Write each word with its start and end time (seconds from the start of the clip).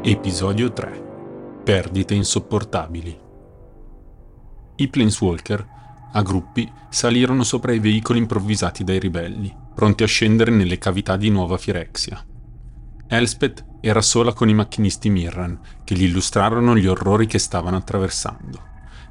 Episodio 0.00 0.72
3 0.72 1.60
Perdite 1.64 2.14
insopportabili 2.14 3.18
I 4.76 4.88
Planeswalker, 4.88 5.66
a 6.12 6.22
gruppi, 6.22 6.70
salirono 6.88 7.42
sopra 7.42 7.72
i 7.72 7.80
veicoli 7.80 8.20
improvvisati 8.20 8.84
dai 8.84 9.00
ribelli, 9.00 9.52
pronti 9.74 10.04
a 10.04 10.06
scendere 10.06 10.52
nelle 10.52 10.78
cavità 10.78 11.16
di 11.16 11.30
Nuova 11.30 11.58
Firexia. 11.58 12.24
Elspeth 13.08 13.64
era 13.80 14.00
sola 14.00 14.32
con 14.32 14.48
i 14.48 14.54
macchinisti 14.54 15.10
Mirran, 15.10 15.58
che 15.82 15.96
gli 15.96 16.04
illustrarono 16.04 16.76
gli 16.76 16.86
orrori 16.86 17.26
che 17.26 17.40
stavano 17.40 17.76
attraversando. 17.76 18.62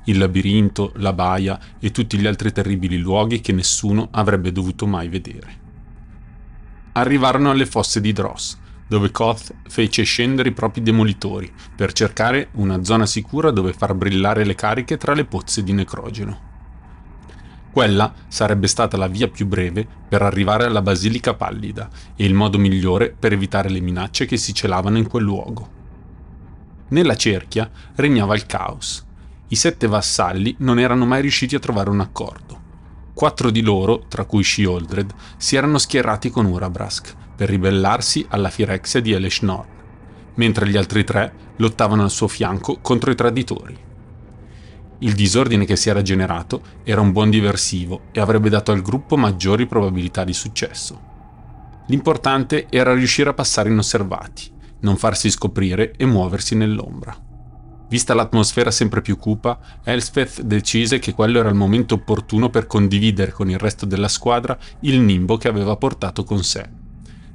Il 0.05 0.17
labirinto, 0.17 0.93
la 0.95 1.11
baia 1.11 1.59
e 1.79 1.91
tutti 1.91 2.17
gli 2.17 2.25
altri 2.25 2.53
terribili 2.53 2.97
luoghi 2.97 3.41
che 3.41 3.51
nessuno 3.51 4.07
avrebbe 4.11 4.53
dovuto 4.53 4.87
mai 4.87 5.09
vedere. 5.09 5.65
Arrivarono 6.93 7.49
alle 7.49 7.65
fosse 7.65 7.99
di 7.99 8.13
Dross, 8.13 8.57
dove 8.87 9.11
Koth 9.11 9.53
fece 9.67 10.03
scendere 10.03 10.49
i 10.49 10.53
propri 10.53 10.81
demolitori 10.81 11.51
per 11.75 11.91
cercare 11.91 12.49
una 12.53 12.83
zona 12.83 13.05
sicura 13.05 13.51
dove 13.51 13.73
far 13.73 13.93
brillare 13.93 14.45
le 14.45 14.55
cariche 14.55 14.97
tra 14.97 15.13
le 15.13 15.25
pozze 15.25 15.63
di 15.63 15.73
necrogeno. 15.73 16.45
Quella 17.71 18.11
sarebbe 18.27 18.67
stata 18.67 18.97
la 18.97 19.07
via 19.07 19.27
più 19.27 19.45
breve 19.45 19.85
per 20.07 20.21
arrivare 20.21 20.65
alla 20.65 20.81
Basilica 20.81 21.35
Pallida 21.35 21.89
e 22.15 22.25
il 22.25 22.33
modo 22.33 22.57
migliore 22.57 23.13
per 23.17 23.33
evitare 23.33 23.69
le 23.69 23.81
minacce 23.81 24.25
che 24.25 24.37
si 24.37 24.53
celavano 24.53 24.97
in 24.97 25.07
quel 25.07 25.23
luogo. 25.23 25.75
Nella 26.89 27.15
cerchia 27.15 27.69
regnava 27.95 28.33
il 28.33 28.45
caos. 28.45 29.05
I 29.49 29.55
sette 29.55 29.85
vassalli 29.85 30.55
non 30.59 30.79
erano 30.79 31.05
mai 31.05 31.21
riusciti 31.21 31.55
a 31.55 31.59
trovare 31.59 31.89
un 31.89 31.99
accordo. 31.99 32.65
Quattro 33.13 33.51
di 33.51 33.61
loro, 33.61 34.05
tra 34.07 34.25
cui 34.25 34.43
Shioldred, 34.43 35.13
si 35.37 35.55
erano 35.55 35.77
schierati 35.77 36.29
con 36.29 36.45
Urabrask 36.45 37.25
per 37.37 37.49
ribellarsi 37.49 38.25
alla 38.29 38.49
Firexia 38.49 38.99
di 38.99 39.11
Eleshnorn, 39.11 39.67
mentre 40.35 40.67
gli 40.67 40.75
altri 40.75 41.03
tre 41.03 41.31
lottavano 41.57 42.01
al 42.01 42.09
suo 42.09 42.27
fianco 42.27 42.79
contro 42.81 43.11
i 43.11 43.15
traditori. 43.15 43.77
Il 44.99 45.13
disordine 45.13 45.65
che 45.65 45.75
si 45.75 45.89
era 45.89 46.01
generato 46.01 46.61
era 46.83 46.99
un 46.99 47.11
buon 47.11 47.29
diversivo 47.29 48.05
e 48.11 48.19
avrebbe 48.19 48.49
dato 48.49 48.71
al 48.71 48.81
gruppo 48.81 49.15
maggiori 49.15 49.67
probabilità 49.67 50.23
di 50.23 50.33
successo. 50.33 50.99
L'importante 51.85 52.65
era 52.71 52.95
riuscire 52.95 53.29
a 53.29 53.33
passare 53.33 53.69
inosservati, 53.69 54.51
non 54.79 54.97
farsi 54.97 55.29
scoprire 55.29 55.93
e 55.95 56.05
muoversi 56.07 56.55
nell'ombra. 56.55 57.15
Vista 57.87 58.15
l'atmosfera 58.15 58.71
sempre 58.71 59.01
più 59.01 59.17
cupa, 59.17 59.59
Elspeth 59.83 60.41
decise 60.41 60.97
che 60.97 61.13
quello 61.13 61.37
era 61.39 61.49
il 61.49 61.55
momento 61.55 61.93
opportuno 61.93 62.49
per 62.49 62.65
condividere 62.65 63.31
con 63.31 63.49
il 63.51 63.59
resto 63.59 63.85
della 63.85 64.09
squadra 64.09 64.57
il 64.81 64.99
nimbo 64.99 65.37
che 65.37 65.47
aveva 65.47 65.77
portato 65.77 66.23
con 66.23 66.43
sé 66.43 66.85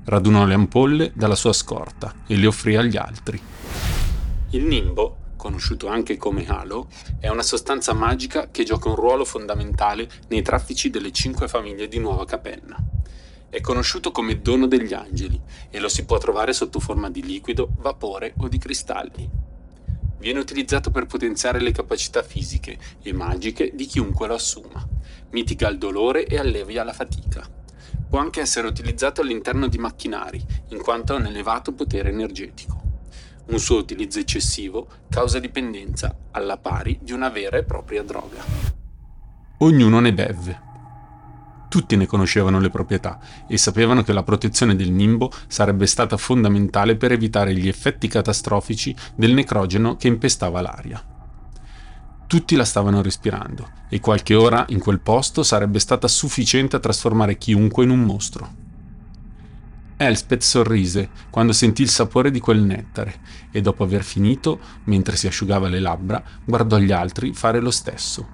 radunò 0.05 0.45
le 0.45 0.55
ampolle 0.55 1.13
dalla 1.15 1.35
sua 1.35 1.53
scorta 1.53 2.15
e 2.27 2.37
le 2.37 2.47
offrì 2.47 2.77
agli 2.77 2.97
altri. 2.97 3.41
Il 4.51 4.65
nimbo, 4.65 5.17
conosciuto 5.37 5.89
anche 5.89 6.17
come 6.17 6.47
halo, 6.47 6.89
è 7.19 7.29
una 7.29 7.43
sostanza 7.43 7.93
magica 7.93 8.49
che 8.51 8.65
gioca 8.65 8.89
un 8.89 8.97
ruolo 8.97 9.25
fondamentale 9.25 10.09
nei 10.29 10.43
traffici 10.43 10.91
delle 10.91 11.13
cinque 11.13 11.49
famiglie 11.49 11.89
di 11.89 11.99
Nuova 11.99 12.25
Capenna. 12.25 12.77
È 13.49 13.61
conosciuto 13.61 14.13
come 14.13 14.41
dono 14.41 14.67
degli 14.67 14.95
angeli 14.95 15.41
e 15.71 15.79
lo 15.79 15.89
si 15.89 16.05
può 16.05 16.19
trovare 16.19 16.53
sotto 16.53 16.81
forma 16.81 17.11
di 17.11 17.23
liquido, 17.23 17.71
vapore 17.79 18.35
o 18.39 18.49
di 18.49 18.59
cristalli. 18.59 19.29
Viene 20.19 20.39
utilizzato 20.39 20.91
per 20.91 21.07
potenziare 21.07 21.61
le 21.61 21.73
capacità 21.73 22.23
fisiche 22.23 22.79
e 23.03 23.13
magiche 23.13 23.73
di 23.75 23.87
chiunque 23.87 24.29
lo 24.29 24.35
assuma, 24.35 24.87
mitiga 25.31 25.69
il 25.69 25.79
dolore 25.79 26.25
e 26.25 26.39
allevia 26.39 26.85
la 26.85 26.93
fatica. 26.93 27.61
Può 28.13 28.21
anche 28.21 28.43
essere 28.43 28.67
utilizzato 28.67 29.23
all'interno 29.23 29.69
di 29.69 29.79
macchinari, 29.79 30.45
in 30.69 30.83
quanto 30.83 31.15
ha 31.15 31.17
un 31.17 31.25
elevato 31.25 31.73
potere 31.73 32.11
energetico. 32.11 32.79
Un 33.47 33.59
suo 33.59 33.79
utilizzo 33.79 34.19
eccessivo 34.19 34.87
causa 35.09 35.39
dipendenza, 35.39 36.15
alla 36.33 36.59
pari 36.59 36.99
di 37.01 37.13
una 37.13 37.31
vera 37.31 37.57
e 37.57 37.65
propria 37.65 38.03
droga. 38.03 38.45
Ognuno 39.61 39.99
ne 40.01 40.13
beve. 40.13 40.61
Tutti 41.71 41.97
ne 41.97 42.05
conoscevano 42.05 42.61
le 42.61 42.69
proprietà 42.69 43.19
e 43.49 43.57
sapevano 43.57 44.03
che 44.03 44.13
la 44.13 44.23
protezione 44.23 44.77
del 44.77 44.91
nimbo 44.91 45.33
sarebbe 45.47 45.87
stata 45.87 46.19
fondamentale 46.19 46.97
per 46.97 47.13
evitare 47.13 47.55
gli 47.55 47.67
effetti 47.67 48.09
catastrofici 48.09 48.95
del 49.15 49.33
necrogeno 49.33 49.97
che 49.97 50.09
impestava 50.09 50.61
l'aria. 50.61 51.12
Tutti 52.33 52.57
la 52.57 52.65
stavano 52.65 53.03
respirando 53.03 53.73
e 53.91 54.01
qualche 54.01 54.35
ora 54.35 54.65
in 54.71 54.79
quel 54.79 55.01
posto 55.01 55.43
sarebbe 55.43 55.79
stata 55.79 56.09
sufficiente 56.09 56.77
a 56.77 56.79
trasformare 56.79 57.37
chiunque 57.37 57.85
in 57.85 57.91
un 57.91 58.01
mostro. 58.01 58.51
Elspeth 59.99 60.41
sorrise 60.41 61.11
quando 61.29 61.53
sentì 61.53 61.83
il 61.83 61.91
sapore 61.91 62.31
di 62.31 62.41
quel 62.41 62.63
nettare 62.63 63.21
e 63.51 63.61
dopo 63.61 63.85
aver 63.85 64.03
finito, 64.03 64.61
mentre 64.85 65.17
si 65.17 65.27
asciugava 65.27 65.69
le 65.69 65.79
labbra, 65.79 66.25
guardò 66.43 66.79
gli 66.79 66.91
altri 66.91 67.35
fare 67.35 67.61
lo 67.61 67.71
stesso. 67.71 68.27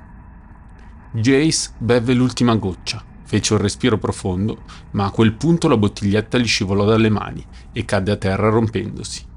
Jace 1.10 1.70
beve 1.78 2.14
l'ultima 2.14 2.54
goccia, 2.54 3.04
fece 3.24 3.54
un 3.54 3.60
respiro 3.60 3.98
profondo, 3.98 4.62
ma 4.92 5.06
a 5.06 5.10
quel 5.10 5.32
punto 5.32 5.66
la 5.66 5.76
bottiglietta 5.76 6.38
gli 6.38 6.46
scivolò 6.46 6.84
dalle 6.84 7.10
mani 7.10 7.44
e 7.72 7.84
cadde 7.84 8.12
a 8.12 8.16
terra 8.16 8.48
rompendosi. 8.48 9.27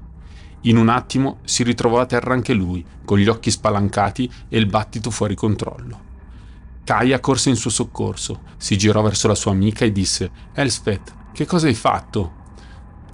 In 0.62 0.76
un 0.76 0.88
attimo 0.88 1.38
si 1.44 1.64
ritrovò 1.64 1.98
a 1.98 2.06
terra 2.06 2.34
anche 2.34 2.52
lui, 2.52 2.84
con 3.04 3.18
gli 3.18 3.28
occhi 3.28 3.50
spalancati 3.50 4.30
e 4.48 4.58
il 4.58 4.66
battito 4.66 5.10
fuori 5.10 5.34
controllo. 5.34 6.10
Kaya 6.84 7.18
corse 7.20 7.48
in 7.48 7.56
suo 7.56 7.70
soccorso, 7.70 8.42
si 8.58 8.76
girò 8.76 9.02
verso 9.02 9.26
la 9.26 9.34
sua 9.34 9.50
amica 9.50 9.84
e 9.84 9.90
disse: 9.90 10.30
Elspeth, 10.52 11.14
che 11.32 11.46
cosa 11.46 11.66
hai 11.66 11.74
fatto? 11.74 12.40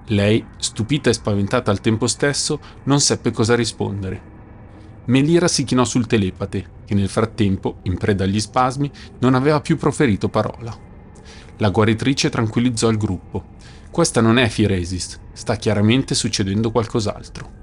Lei, 0.06 0.44
stupita 0.58 1.08
e 1.08 1.14
spaventata 1.14 1.70
al 1.70 1.80
tempo 1.80 2.06
stesso, 2.06 2.60
non 2.84 3.00
seppe 3.00 3.30
cosa 3.30 3.54
rispondere. 3.54 4.36
Melira 5.06 5.48
si 5.48 5.64
chinò 5.64 5.84
sul 5.84 6.06
telepate, 6.06 6.70
che 6.84 6.94
nel 6.94 7.08
frattempo, 7.08 7.78
in 7.84 7.96
preda 7.96 8.24
agli 8.24 8.40
spasmi, 8.40 8.90
non 9.20 9.34
aveva 9.34 9.60
più 9.60 9.78
proferito 9.78 10.28
parola. 10.28 10.76
La 11.58 11.70
guaritrice 11.70 12.28
tranquillizzò 12.28 12.90
il 12.90 12.98
gruppo 12.98 13.56
questa 13.90 14.20
non 14.20 14.38
è 14.38 14.48
Firesis, 14.48 15.18
sta 15.32 15.56
chiaramente 15.56 16.14
succedendo 16.14 16.70
qualcos'altro. 16.70 17.56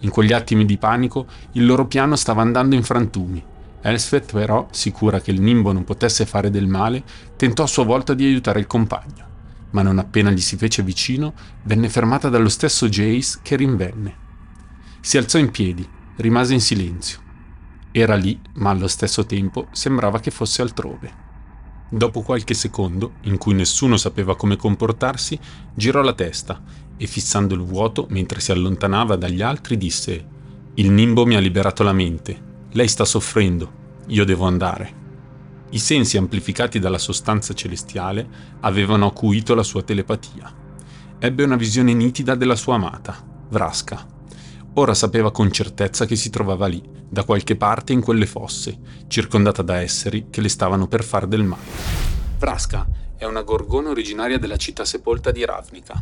In 0.00 0.10
quegli 0.10 0.32
attimi 0.32 0.64
di 0.64 0.78
panico 0.78 1.26
il 1.52 1.66
loro 1.66 1.86
piano 1.86 2.16
stava 2.16 2.42
andando 2.42 2.74
in 2.74 2.82
frantumi. 2.82 3.44
Elspeth 3.80 4.32
però, 4.32 4.68
sicura 4.70 5.20
che 5.20 5.30
il 5.30 5.40
nimbo 5.40 5.72
non 5.72 5.84
potesse 5.84 6.26
fare 6.26 6.50
del 6.50 6.66
male, 6.66 7.02
tentò 7.36 7.64
a 7.64 7.68
sua 7.68 7.84
volta 7.84 8.14
di 8.14 8.24
aiutare 8.24 8.60
il 8.60 8.66
compagno, 8.66 9.26
ma 9.70 9.82
non 9.82 9.98
appena 9.98 10.30
gli 10.30 10.40
si 10.40 10.56
fece 10.56 10.82
vicino, 10.82 11.34
venne 11.64 11.88
fermata 11.88 12.28
dallo 12.28 12.48
stesso 12.48 12.88
Jace 12.88 13.38
che 13.42 13.56
rinvenne. 13.56 14.26
Si 15.00 15.16
alzò 15.16 15.38
in 15.38 15.50
piedi, 15.50 15.88
rimase 16.16 16.54
in 16.54 16.60
silenzio. 16.60 17.20
Era 17.90 18.14
lì, 18.14 18.38
ma 18.54 18.70
allo 18.70 18.88
stesso 18.88 19.26
tempo 19.26 19.68
sembrava 19.72 20.20
che 20.20 20.30
fosse 20.30 20.62
altrove. 20.62 21.26
Dopo 21.90 22.20
qualche 22.20 22.52
secondo, 22.52 23.14
in 23.22 23.38
cui 23.38 23.54
nessuno 23.54 23.96
sapeva 23.96 24.36
come 24.36 24.56
comportarsi, 24.56 25.38
girò 25.74 26.02
la 26.02 26.12
testa 26.12 26.60
e 26.98 27.06
fissando 27.06 27.54
il 27.54 27.62
vuoto 27.62 28.06
mentre 28.10 28.40
si 28.40 28.52
allontanava 28.52 29.16
dagli 29.16 29.40
altri 29.40 29.78
disse 29.78 30.26
Il 30.74 30.90
nimbo 30.90 31.24
mi 31.24 31.34
ha 31.34 31.40
liberato 31.40 31.82
la 31.82 31.94
mente. 31.94 32.46
Lei 32.72 32.88
sta 32.88 33.06
soffrendo. 33.06 33.86
Io 34.08 34.24
devo 34.24 34.46
andare. 34.46 35.06
I 35.70 35.78
sensi 35.78 36.18
amplificati 36.18 36.78
dalla 36.78 36.98
sostanza 36.98 37.54
celestiale 37.54 38.26
avevano 38.60 39.06
acuito 39.06 39.54
la 39.54 39.62
sua 39.62 39.82
telepatia. 39.82 40.54
Ebbe 41.18 41.42
una 41.42 41.56
visione 41.56 41.94
nitida 41.94 42.34
della 42.34 42.56
sua 42.56 42.74
amata, 42.74 43.16
Vraska, 43.48 44.06
Ora 44.78 44.94
sapeva 44.94 45.32
con 45.32 45.50
certezza 45.50 46.06
che 46.06 46.14
si 46.14 46.30
trovava 46.30 46.68
lì, 46.68 46.80
da 47.08 47.24
qualche 47.24 47.56
parte 47.56 47.92
in 47.92 48.00
quelle 48.00 48.26
fosse, 48.26 48.78
circondata 49.08 49.60
da 49.60 49.80
esseri 49.80 50.26
che 50.30 50.40
le 50.40 50.48
stavano 50.48 50.86
per 50.86 51.02
far 51.02 51.26
del 51.26 51.42
male. 51.42 51.64
Vraska 52.38 52.86
è 53.16 53.24
una 53.24 53.42
gorgona 53.42 53.88
originaria 53.88 54.38
della 54.38 54.56
città 54.56 54.84
sepolta 54.84 55.32
di 55.32 55.44
Ravnica. 55.44 56.00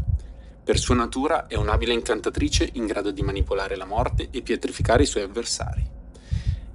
Per 0.63 0.79
sua 0.79 0.95
natura 0.95 1.47
è 1.47 1.55
un'abile 1.55 1.95
incantatrice 1.95 2.69
in 2.75 2.85
grado 2.85 3.13
di 3.13 3.23
manipolare 3.23 3.77
la 3.77 3.87
morte 3.87 4.29
e 4.31 4.43
pietrificare 4.43 5.05
i 5.05 5.07
suoi 5.07 5.23
avversari. 5.23 5.83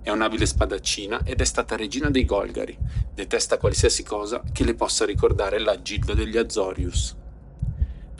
È 0.01 0.09
un'abile 0.09 0.47
spadaccina 0.47 1.21
ed 1.23 1.39
è 1.39 1.45
stata 1.45 1.75
regina 1.75 2.09
dei 2.09 2.25
Golgari. 2.25 2.75
Detesta 3.13 3.59
qualsiasi 3.59 4.01
cosa 4.01 4.41
che 4.51 4.63
le 4.63 4.73
possa 4.73 5.05
ricordare 5.05 5.59
la 5.59 5.79
Gilda 5.79 6.15
degli 6.15 6.37
Azorius. 6.37 7.19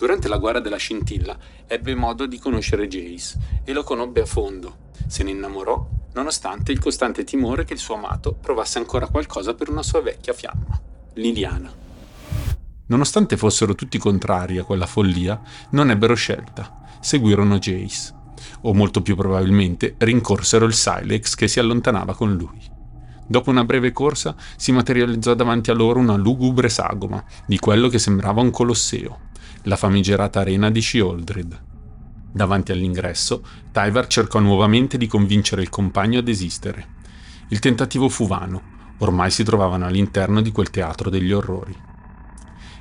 Durante 0.01 0.27
la 0.27 0.39
guerra 0.39 0.59
della 0.59 0.77
scintilla 0.77 1.38
ebbe 1.68 1.94
modo 1.94 2.25
di 2.25 2.39
conoscere 2.39 2.88
Jace 2.88 3.38
e 3.63 3.71
lo 3.71 3.83
conobbe 3.83 4.21
a 4.21 4.25
fondo. 4.25 4.89
Se 5.06 5.21
ne 5.21 5.30
innamorò, 5.30 5.88
nonostante 6.13 6.71
il 6.71 6.80
costante 6.80 7.24
timore 7.24 7.65
che 7.65 7.74
il 7.74 7.80
suo 7.80 7.94
amato 7.94 8.33
provasse 8.33 8.80
ancora 8.80 9.06
qualcosa 9.06 9.53
per 9.53 9.69
una 9.69 9.83
sua 9.83 10.01
vecchia 10.01 10.33
fiamma, 10.33 10.81
Liliana. 11.13 11.71
Nonostante 12.88 13.38
fossero 13.38 13.75
tutti 13.75 14.00
contrari 14.00 14.57
a 14.57 14.63
quella 14.63 14.88
follia, 14.88 15.39
non 15.69 15.92
ebbero 15.92 16.15
scelta. 16.15 16.81
Seguirono 17.00 17.59
Jace. 17.59 18.12
O 18.62 18.74
molto 18.74 19.03
più 19.03 19.15
probabilmente 19.15 19.94
rincorsero 20.00 20.65
il 20.65 20.74
Silex 20.74 21.36
che 21.36 21.48
si 21.48 21.59
allontanava 21.59 22.15
con 22.15 22.33
lui. 22.33 22.59
Dopo 23.27 23.51
una 23.51 23.65
breve 23.65 23.92
corsa 23.92 24.36
si 24.56 24.71
materializzò 24.71 25.36
davanti 25.36 25.69
a 25.69 25.75
loro 25.75 26.00
una 26.00 26.15
lugubre 26.15 26.69
sagoma 26.69 27.24
di 27.45 27.59
quello 27.59 27.88
che 27.88 28.00
sembrava 28.00 28.42
un 28.42 28.50
colosseo 28.50 29.30
la 29.63 29.75
famigerata 29.75 30.39
arena 30.39 30.71
di 30.71 30.81
Shioldred. 30.81 31.61
Davanti 32.31 32.71
all'ingresso, 32.71 33.43
Tyvar 33.71 34.07
cercò 34.07 34.39
nuovamente 34.39 34.97
di 34.97 35.07
convincere 35.07 35.61
il 35.61 35.69
compagno 35.69 36.19
a 36.19 36.23
desistere. 36.23 36.99
Il 37.49 37.59
tentativo 37.59 38.09
fu 38.09 38.25
vano, 38.25 38.61
ormai 38.99 39.29
si 39.29 39.43
trovavano 39.43 39.85
all'interno 39.85 40.41
di 40.41 40.51
quel 40.51 40.69
teatro 40.69 41.09
degli 41.09 41.31
orrori. 41.31 41.75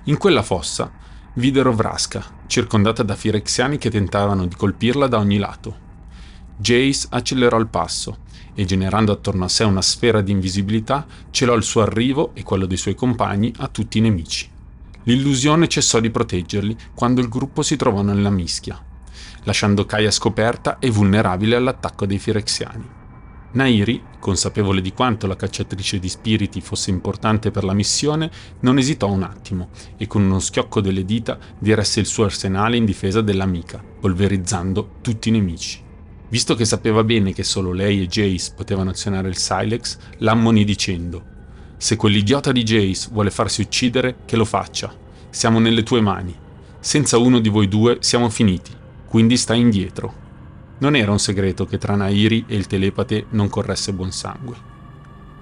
In 0.05 0.17
quella 0.17 0.43
fossa 0.43 0.91
videro 1.35 1.73
Vraska, 1.73 2.25
circondata 2.47 3.03
da 3.03 3.15
firexiani 3.15 3.77
che 3.77 3.91
tentavano 3.91 4.47
di 4.47 4.55
colpirla 4.55 5.07
da 5.07 5.19
ogni 5.19 5.39
lato. 5.39 5.89
Jace 6.57 7.07
accelerò 7.11 7.59
il 7.59 7.69
passo 7.69 8.19
e, 8.55 8.65
generando 8.65 9.13
attorno 9.13 9.45
a 9.45 9.49
sé 9.49 9.65
una 9.65 9.83
sfera 9.83 10.21
di 10.21 10.33
invisibilità, 10.33 11.07
celò 11.31 11.55
il 11.55 11.63
suo 11.63 11.83
arrivo 11.83 12.33
e 12.35 12.43
quello 12.43 12.67
dei 12.67 12.77
suoi 12.77 12.95
compagni 12.95 13.53
a 13.59 13.69
tutti 13.69 13.99
i 13.99 14.01
nemici. 14.01 14.50
L'illusione 15.05 15.67
cessò 15.67 15.99
di 15.99 16.11
proteggerli 16.11 16.77
quando 16.95 17.21
il 17.21 17.29
gruppo 17.29 17.63
si 17.63 17.77
trovò 17.77 18.03
nella 18.03 18.31
mischia, 18.31 18.79
lasciando 19.45 19.87
Kaya 19.87 20.11
scoperta 20.11 20.79
e 20.79 20.91
vulnerabile 20.91 21.57
all'attacco 21.57 22.05
dei 22.05 22.19
firexiani. 22.19 22.99
Nairi, 23.53 24.01
consapevole 24.21 24.81
di 24.81 24.93
quanto 24.93 25.27
la 25.27 25.35
cacciatrice 25.35 25.99
di 25.99 26.09
spiriti 26.09 26.61
fosse 26.61 26.91
importante 26.91 27.51
per 27.51 27.65
la 27.65 27.73
missione, 27.73 28.31
non 28.61 28.79
esitò 28.79 29.11
un 29.11 29.23
attimo 29.23 29.71
e 29.97 30.07
con 30.07 30.23
uno 30.23 30.39
schiocco 30.39 30.81
delle 30.81 31.05
dita 31.05 31.39
diresse 31.59 31.99
il 31.99 32.07
suo 32.07 32.25
arsenale 32.25 32.77
in 32.77 32.85
difesa 32.85 33.23
dell'amica, 33.23 33.83
polverizzando 33.83 34.99
tutti 35.01 35.31
i 35.31 35.33
nemici. 35.33 35.83
Visto 36.29 36.55
che 36.55 36.65
sapeva 36.65 37.03
bene 37.03 37.33
che 37.33 37.43
solo 37.43 37.73
lei 37.73 38.03
e 38.03 38.07
Jace 38.07 38.53
potevano 38.55 38.91
azionare 38.91 39.29
il 39.29 39.37
Silex, 39.37 39.99
l'ammoni 40.19 40.63
dicendo: 40.63 41.30
Se 41.83 41.97
quell'idiota 41.97 42.53
di 42.53 42.63
Jace 42.63 43.09
vuole 43.11 43.31
farsi 43.31 43.63
uccidere, 43.63 44.17
che 44.27 44.37
lo 44.37 44.45
faccia. 44.45 44.93
Siamo 45.31 45.59
nelle 45.61 45.83
tue 45.83 46.03
mani. 46.03 46.37
Senza 46.79 47.17
uno 47.17 47.39
di 47.39 47.49
voi 47.49 47.69
due 47.69 47.97
siamo 48.01 48.29
finiti, 48.29 48.71
quindi 49.07 49.39
stai 49.39 49.61
indietro. 49.61 50.13
Non 50.81 50.95
era 50.95 51.11
un 51.11 51.19
segreto 51.19 51.65
che 51.65 51.79
tra 51.79 51.97
Nairi 51.97 52.45
e 52.47 52.55
il 52.55 52.67
telepate 52.67 53.25
non 53.31 53.49
corresse 53.49 53.95
buon 53.95 54.13
sangue. 54.13 54.57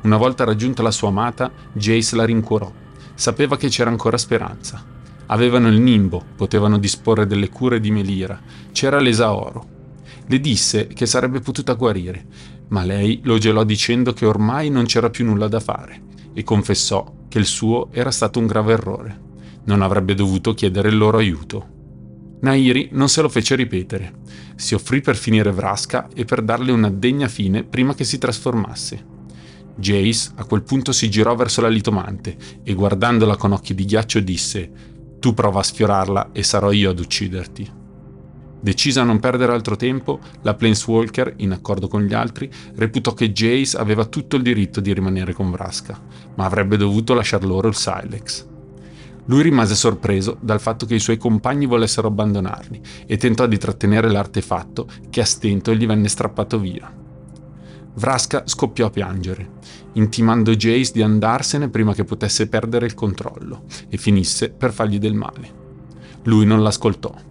Una 0.02 0.16
volta 0.16 0.44
raggiunta 0.44 0.80
la 0.80 0.92
sua 0.92 1.08
amata, 1.08 1.50
Jace 1.72 2.14
la 2.14 2.24
rincuorò. 2.24 2.72
Sapeva 3.14 3.56
che 3.56 3.68
c'era 3.68 3.90
ancora 3.90 4.16
speranza. 4.16 4.80
Avevano 5.26 5.66
il 5.66 5.80
nimbo, 5.80 6.24
potevano 6.36 6.78
disporre 6.78 7.26
delle 7.26 7.48
cure 7.48 7.80
di 7.80 7.90
Melira, 7.90 8.40
c'era 8.70 9.00
l'Esaoro. 9.00 9.66
Le 10.24 10.38
disse 10.38 10.86
che 10.86 11.04
sarebbe 11.04 11.40
potuta 11.40 11.72
guarire, 11.72 12.26
ma 12.68 12.84
lei 12.84 13.20
lo 13.24 13.38
gelò 13.38 13.64
dicendo 13.64 14.12
che 14.12 14.26
ormai 14.26 14.70
non 14.70 14.84
c'era 14.84 15.10
più 15.10 15.24
nulla 15.24 15.48
da 15.48 15.60
fare 15.60 16.02
e 16.32 16.42
confessò 16.44 17.14
che 17.28 17.38
il 17.38 17.46
suo 17.46 17.88
era 17.92 18.10
stato 18.10 18.38
un 18.38 18.46
grave 18.46 18.72
errore. 18.72 19.26
Non 19.64 19.82
avrebbe 19.82 20.14
dovuto 20.14 20.54
chiedere 20.54 20.88
il 20.88 20.96
loro 20.96 21.18
aiuto. 21.18 21.76
Nairi 22.40 22.90
non 22.92 23.08
se 23.08 23.22
lo 23.22 23.28
fece 23.28 23.56
ripetere. 23.56 24.20
Si 24.54 24.74
offrì 24.74 25.00
per 25.00 25.16
finire 25.16 25.50
Vraska 25.50 26.08
e 26.14 26.24
per 26.24 26.42
darle 26.42 26.72
una 26.72 26.90
degna 26.90 27.28
fine 27.28 27.64
prima 27.64 27.94
che 27.94 28.04
si 28.04 28.18
trasformasse. 28.18 29.16
Jace 29.74 30.30
a 30.36 30.44
quel 30.44 30.62
punto 30.62 30.92
si 30.92 31.08
girò 31.10 31.34
verso 31.34 31.60
la 31.60 31.68
litomante 31.68 32.36
e 32.62 32.74
guardandola 32.74 33.36
con 33.36 33.52
occhi 33.52 33.74
di 33.74 33.84
ghiaccio 33.84 34.20
disse 34.20 34.70
Tu 35.18 35.34
prova 35.34 35.60
a 35.60 35.64
sfiorarla 35.64 36.30
e 36.32 36.42
sarò 36.42 36.72
io 36.72 36.90
ad 36.90 36.98
ucciderti. 36.98 37.77
Decisa 38.60 39.02
a 39.02 39.04
non 39.04 39.20
perdere 39.20 39.52
altro 39.52 39.76
tempo, 39.76 40.18
la 40.42 40.54
Planeswalker, 40.54 41.34
in 41.36 41.52
accordo 41.52 41.86
con 41.86 42.02
gli 42.02 42.12
altri, 42.12 42.50
reputò 42.74 43.14
che 43.14 43.32
Jace 43.32 43.76
aveva 43.76 44.04
tutto 44.04 44.34
il 44.34 44.42
diritto 44.42 44.80
di 44.80 44.92
rimanere 44.92 45.32
con 45.32 45.50
Vraska, 45.50 45.98
ma 46.34 46.44
avrebbe 46.44 46.76
dovuto 46.76 47.14
lasciar 47.14 47.44
loro 47.44 47.68
il 47.68 47.76
Silex. 47.76 48.46
Lui 49.26 49.42
rimase 49.42 49.76
sorpreso 49.76 50.38
dal 50.40 50.60
fatto 50.60 50.86
che 50.86 50.96
i 50.96 51.00
suoi 51.00 51.18
compagni 51.18 51.66
volessero 51.66 52.08
abbandonarli 52.08 52.80
e 53.06 53.16
tentò 53.16 53.46
di 53.46 53.58
trattenere 53.58 54.10
l'artefatto 54.10 54.88
che 55.08 55.20
a 55.20 55.24
stento 55.24 55.72
gli 55.74 55.86
venne 55.86 56.08
strappato 56.08 56.58
via. 56.58 56.92
Vraska 57.94 58.42
scoppiò 58.46 58.86
a 58.86 58.90
piangere, 58.90 59.50
intimando 59.92 60.56
Jace 60.56 60.92
di 60.92 61.02
andarsene 61.02 61.68
prima 61.68 61.94
che 61.94 62.04
potesse 62.04 62.48
perdere 62.48 62.86
il 62.86 62.94
controllo 62.94 63.64
e 63.88 63.98
finisse 63.98 64.50
per 64.50 64.72
fargli 64.72 64.98
del 64.98 65.14
male. 65.14 65.66
Lui 66.24 66.46
non 66.46 66.62
l'ascoltò 66.62 67.27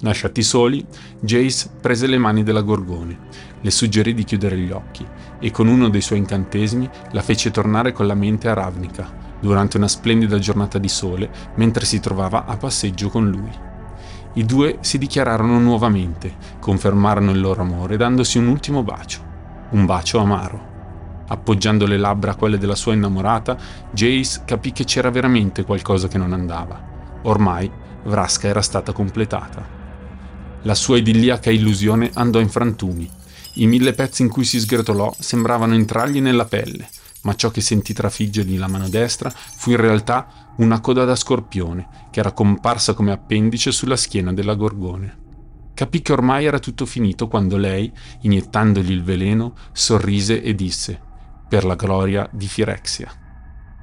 Lasciati 0.00 0.42
soli, 0.42 0.84
Jace 1.20 1.70
prese 1.80 2.06
le 2.06 2.18
mani 2.18 2.42
della 2.42 2.60
Gorgone, 2.60 3.18
le 3.62 3.70
suggerì 3.70 4.12
di 4.12 4.24
chiudere 4.24 4.58
gli 4.58 4.70
occhi 4.70 5.06
e 5.40 5.50
con 5.50 5.68
uno 5.68 5.88
dei 5.88 6.02
suoi 6.02 6.18
incantesimi 6.18 6.88
la 7.12 7.22
fece 7.22 7.50
tornare 7.50 7.92
con 7.92 8.06
la 8.06 8.14
mente 8.14 8.48
a 8.48 8.52
Ravnica 8.52 9.10
durante 9.40 9.78
una 9.78 9.88
splendida 9.88 10.38
giornata 10.38 10.76
di 10.76 10.88
sole 10.88 11.30
mentre 11.54 11.86
si 11.86 11.98
trovava 11.98 12.44
a 12.44 12.58
passeggio 12.58 13.08
con 13.08 13.30
lui. 13.30 13.50
I 14.34 14.44
due 14.44 14.78
si 14.80 14.98
dichiararono 14.98 15.58
nuovamente, 15.58 16.34
confermarono 16.60 17.30
il 17.30 17.40
loro 17.40 17.62
amore 17.62 17.96
dandosi 17.96 18.36
un 18.36 18.48
ultimo 18.48 18.82
bacio, 18.82 19.20
un 19.70 19.86
bacio 19.86 20.18
amaro. 20.18 20.74
Appoggiando 21.28 21.86
le 21.86 21.96
labbra 21.96 22.32
a 22.32 22.36
quelle 22.36 22.58
della 22.58 22.74
sua 22.74 22.92
innamorata, 22.92 23.56
Jace 23.92 24.42
capì 24.44 24.72
che 24.72 24.84
c'era 24.84 25.10
veramente 25.10 25.64
qualcosa 25.64 26.06
che 26.06 26.18
non 26.18 26.34
andava. 26.34 26.78
Ormai 27.22 27.70
Vraska 28.04 28.46
era 28.46 28.60
stata 28.60 28.92
completata. 28.92 29.75
La 30.62 30.74
sua 30.74 30.98
idilliaca 30.98 31.50
illusione 31.50 32.10
andò 32.14 32.40
in 32.40 32.48
frantumi. 32.48 33.08
I 33.54 33.66
mille 33.66 33.92
pezzi 33.92 34.22
in 34.22 34.28
cui 34.28 34.44
si 34.44 34.58
sgretolò 34.58 35.14
sembravano 35.18 35.74
entrargli 35.74 36.20
nella 36.20 36.44
pelle, 36.44 36.88
ma 37.22 37.34
ciò 37.34 37.50
che 37.50 37.60
sentì 37.60 37.92
trafiggergli 37.92 38.58
la 38.58 38.66
mano 38.66 38.88
destra 38.88 39.30
fu 39.30 39.70
in 39.70 39.76
realtà 39.76 40.54
una 40.56 40.80
coda 40.80 41.04
da 41.04 41.16
scorpione 41.16 42.08
che 42.10 42.20
era 42.20 42.32
comparsa 42.32 42.94
come 42.94 43.12
appendice 43.12 43.72
sulla 43.72 43.96
schiena 43.96 44.32
della 44.32 44.54
gorgone. 44.54 45.24
Capì 45.74 46.00
che 46.00 46.12
ormai 46.12 46.46
era 46.46 46.58
tutto 46.58 46.86
finito 46.86 47.28
quando 47.28 47.56
lei, 47.56 47.92
iniettandogli 48.22 48.90
il 48.90 49.02
veleno, 49.02 49.54
sorrise 49.72 50.42
e 50.42 50.54
disse: 50.54 50.98
Per 51.48 51.64
la 51.64 51.74
gloria 51.74 52.28
di 52.32 52.46
Firexia. 52.46 53.25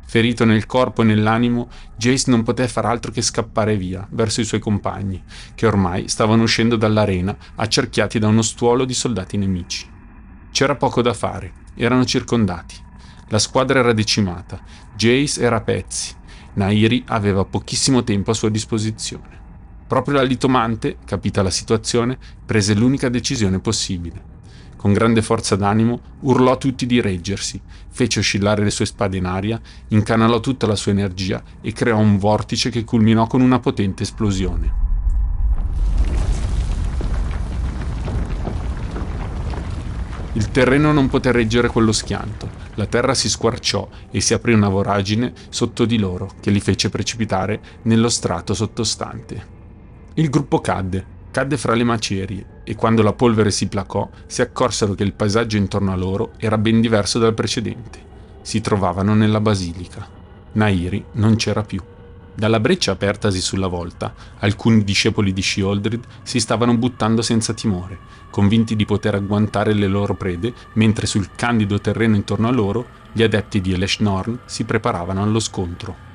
Ferito 0.06 0.46
nel 0.46 0.66
corpo 0.66 1.02
e 1.02 1.06
nell'animo, 1.06 1.70
Jace 1.96 2.30
non 2.30 2.44
poté 2.44 2.68
far 2.68 2.86
altro 2.86 3.12
che 3.12 3.22
scappare 3.22 3.78
via 3.78 4.08
verso 4.12 4.42
i 4.42 4.46
suoi 4.46 4.60
compagni, 4.60 5.24
che 5.56 5.66
ormai 5.66 6.08
stavano 6.08 6.44
uscendo 6.44 6.76
dall'arena 6.76 7.36
accerchiati 7.56 8.20
da 8.20 8.28
uno 8.28 8.42
stuolo 8.42 8.86
di 8.86 8.94
soldati 8.94 9.38
nemici. 9.38 9.90
C'era 10.52 10.76
poco 10.76 11.02
da 11.02 11.14
fare, 11.14 11.54
erano 11.76 12.06
circondati. 12.06 12.76
La 13.30 13.40
squadra 13.40 13.80
era 13.80 13.94
decimata, 13.94 14.62
Jace 14.96 15.42
era 15.42 15.56
a 15.56 15.62
pezzi, 15.62 16.14
Nairi 16.54 17.04
aveva 17.08 17.46
pochissimo 17.46 18.04
tempo 18.04 18.32
a 18.32 18.36
sua 18.36 18.50
disposizione. 18.50 19.42
Proprio 19.88 20.16
la 20.16 20.24
litomante, 20.24 20.98
capita 21.06 21.42
la 21.42 21.50
situazione, 21.50 22.18
prese 22.46 22.76
l'unica 22.76 23.10
decisione 23.10 23.60
possibile 23.60 24.33
con 24.84 24.92
grande 24.92 25.22
forza 25.22 25.56
d'animo, 25.56 26.02
urlò 26.24 26.52
a 26.52 26.58
tutti 26.58 26.86
di 26.86 27.00
reggersi, 27.00 27.58
fece 27.88 28.20
oscillare 28.20 28.66
le 28.66 28.70
sue 28.70 28.86
spade 28.86 29.16
in 29.16 29.24
aria, 29.24 29.58
incanalò 29.88 30.42
tutta 30.42 30.68
la 30.68 30.76
sua 30.76 30.92
energia 30.92 31.42
e 31.62 31.72
creò 31.72 31.98
un 31.98 32.18
vortice 32.18 32.70
che 32.70 32.84
culminò 32.84 33.26
con 33.26 33.40
una 33.40 33.62
potente 33.62 34.04
esplosione. 34.04 34.74
Il 40.34 40.52
terreno 40.52 40.92
non 40.92 41.08
poté 41.08 41.32
reggere 41.32 41.70
quello 41.70 41.94
schianto, 41.94 42.50
la 42.74 42.86
terra 42.86 43.14
si 43.14 43.30
squarciò 43.30 43.88
e 44.12 44.20
si 44.20 44.34
aprì 44.34 44.52
una 44.52 44.68
voragine 44.68 45.32
sotto 45.48 45.86
di 45.86 45.98
loro 45.98 46.30
che 46.42 46.52
li 46.52 46.60
fece 46.60 46.90
precipitare 46.90 47.62
nello 47.84 48.10
strato 48.10 48.54
sottostante. 48.54 49.48
Il 50.16 50.30
gruppo 50.30 50.60
cadde, 50.60 51.06
cadde 51.32 51.56
fra 51.56 51.74
le 51.74 51.86
macerie 51.86 52.53
e 52.64 52.76
quando 52.76 53.02
la 53.02 53.14
polvere 53.14 53.52
si 53.52 53.68
placò 53.68 54.10
si 54.26 54.42
accorsero 54.42 54.94
che 54.94 55.04
il 55.04 55.14
paesaggio 55.14 55.58
intorno 55.58 55.92
a 55.92 55.96
loro 55.96 56.32
era 56.38 56.58
ben 56.58 56.82
diverso 56.82 57.20
dal 57.20 57.34
precedente. 57.34 58.12
Si 58.42 58.62
trovavano 58.62 59.14
nella 59.14 59.40
basilica. 59.40 60.08
Nairi 60.54 61.04
non 61.14 61.36
c'era 61.36 61.64
più. 61.64 61.82
Dalla 62.36 62.60
breccia 62.60 62.92
apertasi 62.92 63.40
sulla 63.40 63.68
volta, 63.68 64.14
alcuni 64.40 64.84
discepoli 64.84 65.34
di 65.34 65.42
Shieldred 65.42 66.04
si 66.24 66.40
stavano 66.40 66.76
buttando 66.76 67.22
senza 67.22 67.54
timore, 67.54 68.00
convinti 68.32 68.76
di 68.76 68.86
poter 68.86 69.14
agguantare 69.14 69.74
le 69.74 69.88
loro 69.88 70.16
prede, 70.16 70.52
mentre 70.74 71.06
sul 71.06 71.30
candido 71.36 71.80
terreno 71.80 72.16
intorno 72.16 72.48
a 72.48 72.52
loro 72.52 73.02
gli 73.12 73.22
adepti 73.22 73.62
di 73.62 73.74
Eleshnorn 73.74 74.40
si 74.46 74.64
preparavano 74.64 75.22
allo 75.22 75.40
scontro. 75.40 76.12